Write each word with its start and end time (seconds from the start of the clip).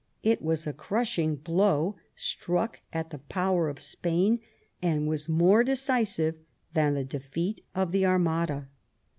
It 0.23 0.41
was 0.41 0.65
a 0.65 0.73
crushing 0.73 1.35
blow 1.35 1.95
struck 2.15 2.81
at 2.91 3.11
the 3.11 3.19
power 3.19 3.69
of 3.69 3.79
Spain 3.79 4.39
and 4.81 5.07
was 5.07 5.29
more 5.29 5.63
decisive 5.63 6.39
than 6.73 6.95
the 6.95 7.05
defeat 7.05 7.63
of 7.75 7.91
the 7.91 8.07
Armada. 8.07 8.67